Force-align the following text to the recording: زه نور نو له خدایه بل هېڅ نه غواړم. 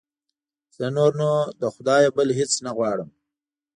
زه 0.77 0.85
نور 0.97 1.11
نو 1.21 1.29
له 1.61 1.67
خدایه 1.75 2.09
بل 2.17 2.27
هېڅ 2.39 2.51
نه 2.65 2.71
غواړم. 2.77 3.09